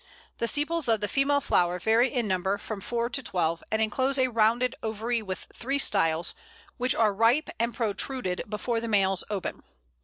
[0.39, 4.17] The sepals of the female flower vary in number, from four to twelve, and enclose
[4.17, 6.33] a rounded ovary with three styles,
[6.77, 9.61] which are ripe and protruded before the males open.